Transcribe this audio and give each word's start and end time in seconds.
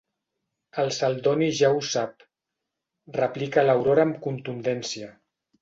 El 0.83 0.87
Celdoni 0.95 1.49
ja 1.59 1.69
ho 1.75 1.83
sap 1.89 2.25
—replica 3.19 3.67
l'Aurora 3.69 4.11
amb 4.11 4.21
contundència. 4.29 5.13